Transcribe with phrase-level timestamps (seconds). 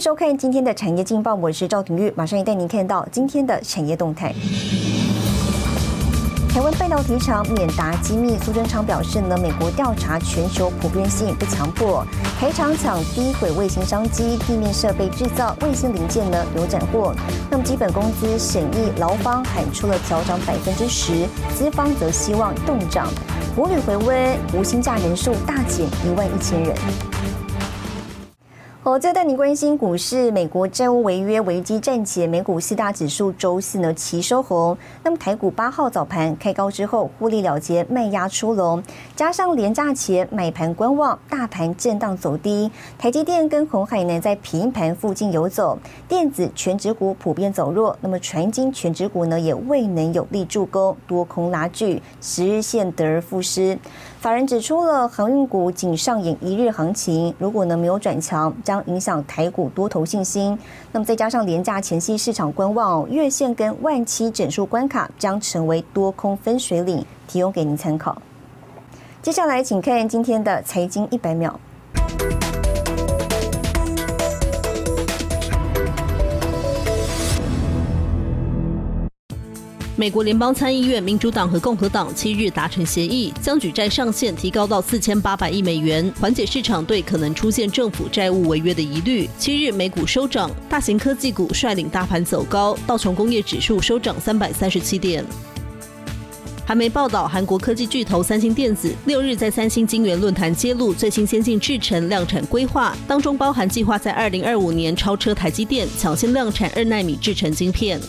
[0.00, 4.34] 收看今天的产业劲报，我是赵廷玉，马上也带您看到今天的产业动态。
[6.48, 12.02] 台湾半导体厂免达机密，苏贞昌表示呢，美国调查全球普遍性不强迫，
[12.40, 17.14] 台厂抢低轨卫星商机，地面设备制造卫星零件呢有斩获。
[17.50, 23.06] 那么基本工资审议劳方喊出了调涨百分之十，资方则希望动涨。
[23.54, 26.74] 国旅回温，无薪假人数大减一万一千人。
[28.90, 30.32] 好，再带你关心股市。
[30.32, 34.76] 美国债务违约危机暂且，美股四大指数周四呢齐收红。
[35.04, 38.82] 那么台股八号早盘开高之后，获利了结，卖压出笼，
[39.14, 42.68] 加上连假前买盘观望，大盘震荡走低。
[42.98, 45.78] 台积电跟红海呢在平盘附近游走，
[46.08, 47.96] 电子全指股普遍走弱。
[48.00, 53.78] 那么传金全指股呢也未能有力助攻，多空拉锯，十日线得而复失。
[54.18, 60.58] 法人指出了航运股仅上演一日行情，如果呢没有转强，将影响台股多头信心。
[60.92, 68.20] 那么再加上廉价前夕市场观望，月线跟万七整数关卡将成为多空分水岭，提供给您参考。
[69.22, 71.60] 接下来请看今天的财经一百秒。
[80.00, 89.28] 美国联邦参议院民主党和共和党七日达成协议，将举债上限提高到四千八百亿美元，缓解市场对可能出现政府债务违约的疑虑。
[89.38, 95.22] 七日美股收涨，大型科技股率领大盘走高，道琼工业指数收涨三百三十七点。
[96.64, 108.00] 韩媒报道，韩国科技巨头三星电子六日在三星晶圆论坛揭露最新先进制程量产规划，当中包含计划在二零二五年超车台积电，抢先量产二纳米制程晶片。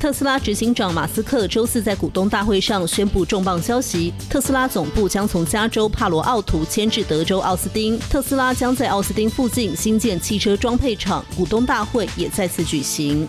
[0.00, 7.98] 特斯拉执行长马斯克周四在股东大会上宣布重磅消息：特斯拉总部将从加州帕罗奥图迁至德州奥斯汀。
[8.08, 13.26] 特斯拉将在奥斯汀附近新建汽车装配厂，股东大会也再次举行。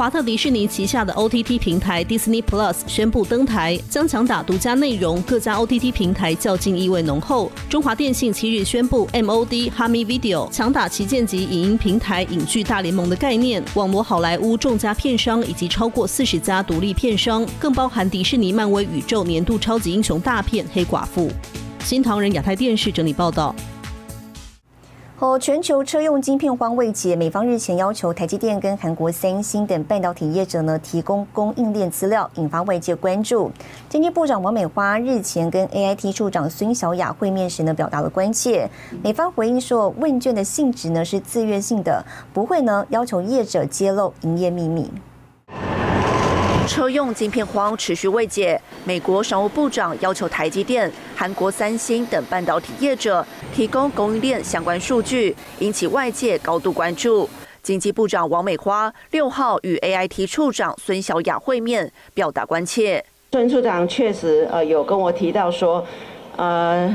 [0.00, 7.52] 华特迪士尼旗下的 OTT 平台 Disney Plus 宣布登台，将强打独家内容，各家 OTT 平台较劲意味浓厚。
[7.68, 21.28] 中华电信七日宣布 MOD Hami Video 强打旗舰级影音平台影剧大联盟的概念，网罗好莱坞众家片商以及超过四十家独立片商，更包含迪士尼漫威宇宙年度超级英雄大片《黑寡妇》。
[21.84, 23.54] 新唐人亚太电视整理报道。
[25.20, 33.50] 和全球车用晶片荒未解，美方日前要求台积电跟韩国三星等半导体业者呢提供供应链资料，引发外界关注。
[33.86, 38.66] 经济部长王美花日前跟 AIT 处长孙小雅会面时呢，表达了关切。
[39.02, 42.02] 美方回应说，问卷的性质呢是自愿性的，
[42.32, 44.90] 不会呢要求业者揭露营业秘密。
[46.70, 57.28] 车用晶片荒持续未解，美国商务部长要求台积电、韩国三星等半导体业者提供供应链相关数据，引起外界高度关注。
[57.60, 63.04] 经济部长王美花六号与 AIT 处长孙小雅会面，表达关切。
[63.32, 65.84] 孙处长确实呃有跟我提到说，
[66.36, 66.94] 呃。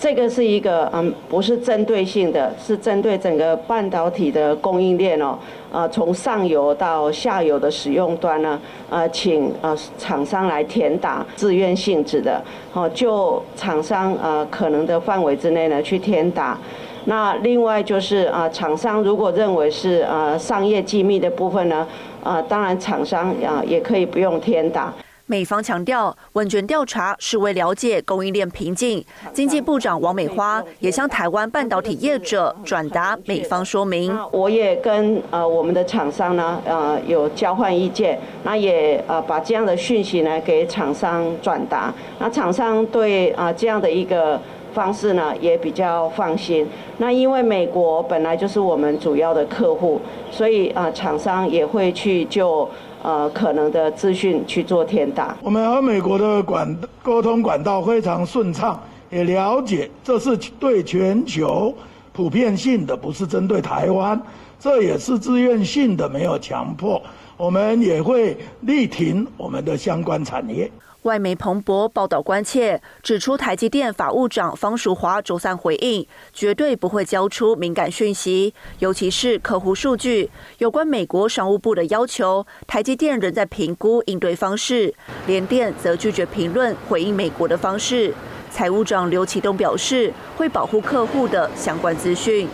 [0.00, 5.38] 这个是一个嗯，不是针对性的，是针对整个半导体的供应链哦，
[5.70, 16.56] 呃，从上游到下游的使用端呢，呃，请呃厂商来填打自愿性质的，哦，就厂商呃可能的范围之内呢去填打。
[17.04, 21.86] 那另外就是啊，厂商如果认为是呃商业机密的部分呢，
[22.24, 24.90] 啊，当然厂商啊也可以不用填打。
[25.30, 29.04] 美方强调，问卷调查是为了解供应链瓶颈。
[29.32, 34.12] 经济部长王美花也向台湾半导体业者转达美方说明。
[34.32, 41.94] 我也跟呃我们的厂商呢，呃有交换意见，那也呃把这样的讯息呢给厂商转达。
[42.18, 44.40] 那厂商对啊这样的一个
[44.74, 46.66] 方式呢也比较放心。
[46.98, 52.68] 那因为美国本来就是我们主要的客户，所以啊厂商也会去就。
[53.02, 55.36] 呃，可能的资讯去做天打。
[55.42, 61.74] 我们和美国的管沟通管道非常顺畅，也了解这是对全球
[62.12, 64.20] 普遍性的，不是针对台湾，
[64.58, 67.00] 这也是自愿性的，没有强迫。
[67.36, 70.70] 我们也会力挺我们的相关产业。
[71.02, 80.30] 外媒彭博报道关切，指出台积电法务长方淑华周三回应，绝对不会交出敏感讯息，尤其是客户数据。
[80.58, 84.92] 有关美国商务部的要求，台积电仍在评估应对方式。
[85.26, 88.12] 联电则拒绝评论回应美国的方式。
[88.50, 92.46] 财务长刘启东表示，会保护客户的相关资讯。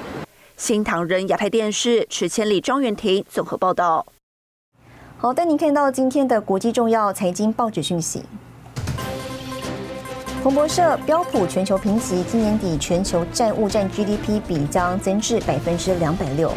[0.57, 4.07] 新唐人亚太电视池千里庄元婷综合报道。
[5.19, 8.23] 好，带您看到今天的国际重要财经报纸讯息。
[10.43, 16.53] 彭博社标普全球评级，今年底全球债务占 GDP 比将增至百分之两百六。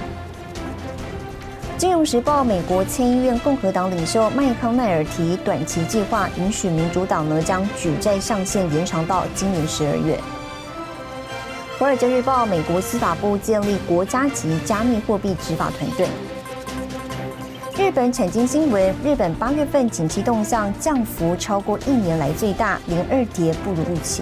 [1.78, 10.20] 金融时报，美国参议院共和党领袖麦康奈尔提短期计划，允许民主党呢将举债上限延长到今年十二月。
[11.80, 16.10] 华尔街日报，美国司法部建立国家级加密货币执法团队。
[17.80, 24.22] 日本产经新闻，日本八月份景气动向降幅超过一年来最大，连二跌不如预期。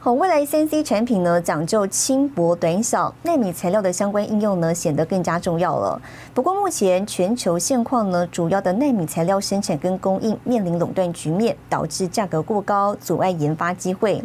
[0.00, 6.02] 好，未来三 C 产品呢，讲究轻薄短小，纳米材料的相关应用呢，显得更加重要了。
[6.34, 14.20] 不过，目前全球现况呢，主要的纳米材料生产跟供应面临垄断局面，导致价格过高，阻碍研发机会。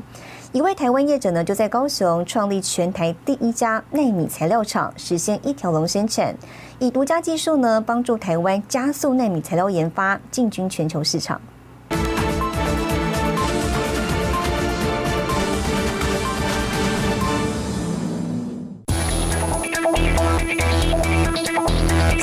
[0.56, 6.34] 一位台湾业者呢，就在高雄创立全台第一家纳米材料厂，实现一条龙生产，
[6.80, 11.42] 以独家技术呢，帮助台湾加速纳米材料研发，进军全球市场。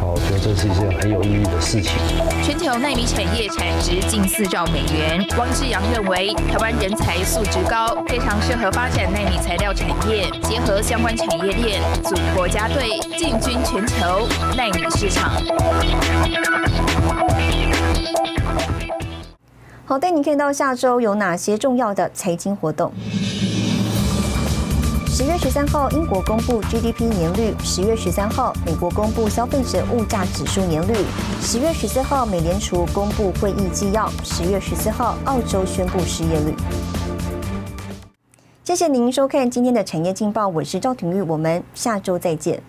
[0.00, 1.92] 我觉得这是一件很有意义的事情。
[2.42, 5.24] 全球纳米产业产值近四兆美元。
[5.38, 15.32] 汪志阳认为，台湾人才素质高，非常适合发展纳米材料产业，结合相关产业链，组国家队，进军全球纳米市场。
[19.86, 22.92] 好，带你看到下周有哪些重要的财经活动。
[25.16, 30.92] 十月十三号，英国公布 GDP 年率；十月十三号，美国公布消费者物价指数年率；
[31.40, 36.52] 十月十四号，美联储公布会议纪要；十月十四号，澳洲宣布失业率。
[38.64, 42.60] 谢谢您收看今天的产业劲报，我是赵廷玉，我们下周再见。